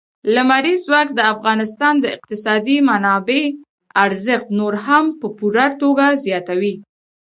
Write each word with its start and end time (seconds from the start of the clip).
لمریز 0.35 0.79
ځواک 0.87 1.09
د 1.15 1.19
افغانستان 1.33 1.93
د 1.99 2.05
اقتصادي 2.15 2.77
منابعم 2.89 3.55
ارزښت 4.05 4.47
نور 4.59 4.73
هم 4.85 5.05
په 5.19 5.27
پوره 5.37 5.65
توګه 5.81 6.05
زیاتوي. 6.25 6.75